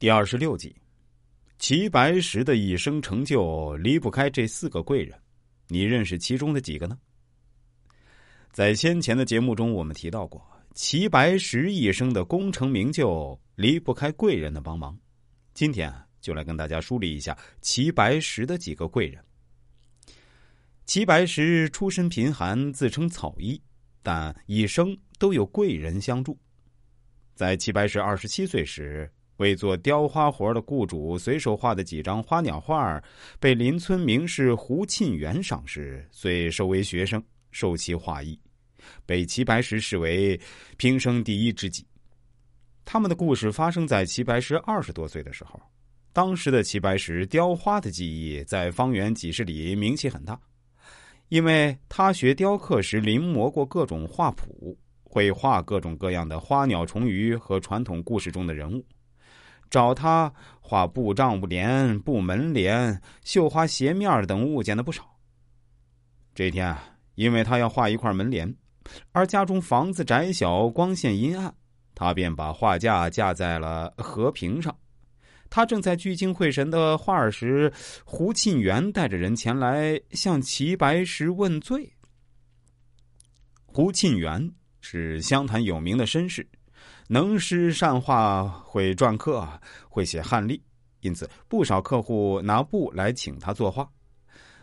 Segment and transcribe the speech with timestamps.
[0.00, 0.74] 第二十六集，
[1.58, 5.14] 齐白石的一生成就离不开这四个贵人，
[5.68, 6.98] 你认识其中的几个呢？
[8.50, 10.42] 在先前的节目中，我们提到过，
[10.74, 14.98] 齐白石一生的功成名就离不开贵人的帮忙。
[15.52, 15.92] 今天，
[16.22, 19.22] 就来跟大家梳理一下齐白石的几个贵人。
[20.86, 23.60] 齐白石出身贫寒，自称草医，
[24.02, 26.38] 但一生都有贵人相助。
[27.34, 29.06] 在齐白石二十七岁时。
[29.40, 33.02] 为做雕花活的雇主随手画的几张花鸟画，
[33.40, 38.38] 被邻村名士胡沁园赏识，遂收为学生，受其画艺，
[39.06, 40.38] 被齐白石视为
[40.76, 41.86] 平生第一知己。
[42.84, 45.58] 他们的故事发生在齐白石二十多岁的时候。
[46.12, 50.38] 当时的齐白石雕花的技艺在方圆几十里名气很大，
[51.30, 58.84] 因为他学雕刻时临摹过各种画谱，会画各种各样的花鸟虫鱼和传统故事中的人物。
[59.70, 65.08] 找他画布帐布帘、布门帘、绣花鞋面等物件的不少。
[66.34, 68.52] 这天啊，因为他要画一块门帘，
[69.12, 71.54] 而家中房子窄小、光线阴暗，
[71.94, 74.76] 他便把画架架在了和平上。
[75.48, 77.72] 他正在聚精会神的画时，
[78.04, 81.92] 胡沁园带着人前来向齐白石问罪。
[83.66, 86.48] 胡沁园是湘潭有名的绅士。
[87.08, 89.46] 能诗善画，会篆刻，
[89.88, 90.62] 会写汉隶，
[91.00, 93.88] 因此不少客户拿布来请他作画。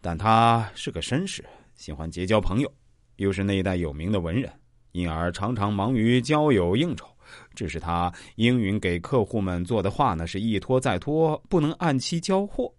[0.00, 2.72] 但他是个绅士，喜欢结交朋友，
[3.16, 4.48] 又是那一代有名的文人，
[4.92, 7.06] 因而常常忙于交友应酬，
[7.54, 12.72] 致使他应允给客户们做的画呢是一拖再拖，不能按期交货。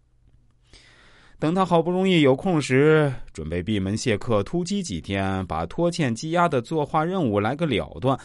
[1.37, 8.17] 等他好不容易有空时，准备闭门谢客，突击几天，把拖欠积压的作画任务来个了断。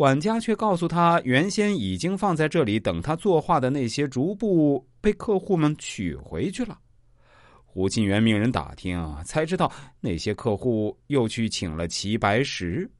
[0.00, 6.78] 管家却告诉他，原先已经放在这里等他作画的那些竹布被客户们取回去了。
[7.66, 12.90] 胡沁园命人打听，才知道那些客户又去请了齐白石。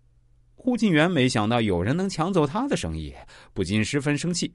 [0.54, 3.14] 胡沁园没想到有人能抢走他的生意，
[3.54, 4.52] 不禁十分生气。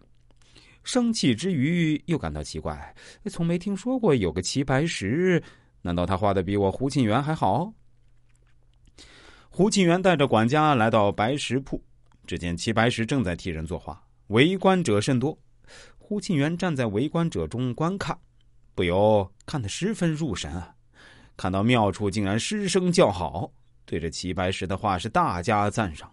[0.84, 2.95] 生气之余，又感到奇怪，
[3.25, 5.41] 从没听说过有个齐白石，
[5.81, 7.73] 难道他画的比我胡沁园还好？
[9.50, 11.84] 胡沁园带着管家来到白石铺。
[12.25, 15.37] 只见齐白石正在替人作画，围观者甚多。
[15.97, 18.17] 胡沁园站在围观者中观看，
[18.75, 20.75] 不由看得十分入神啊！
[21.37, 23.51] 看到妙处，竟然失声叫好，
[23.85, 26.11] 对着齐白石的画是大加赞赏。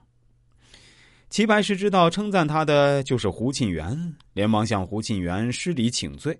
[1.28, 6.38] 齐白石知道称赞他的就是胡沁园，连忙向胡沁园施礼请罪。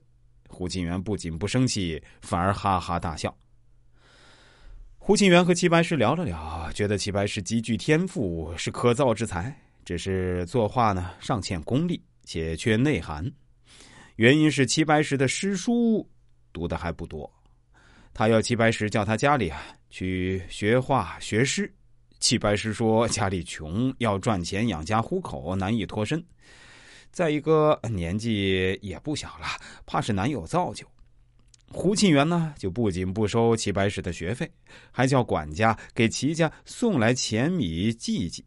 [0.49, 3.35] 胡沁园不仅不生气，反而哈哈大笑。
[5.05, 9.53] 胡沁园和齐白石聊了聊，觉得齐白石极具天赋，是可造之才。
[9.85, 13.29] 只是作画呢尚欠功力，且缺内涵。
[14.15, 16.09] 原因是齐白石的诗书
[16.53, 17.29] 读的还不多。
[18.15, 21.69] 他要齐白石叫他家里啊去学画学诗。
[22.21, 26.25] 齐白石说家里穷，要赚钱养家糊口，难以脱身。
[27.11, 29.49] 再一个年纪也不小了，
[29.85, 30.87] 怕是难有造就。
[31.73, 34.51] 胡沁园呢，就不仅不收齐白石的学费，
[34.91, 38.45] 还叫管家给齐家送来钱米祭祭，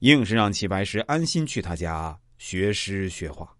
[0.00, 3.55] 硬是让齐白石安心去他家学诗学画。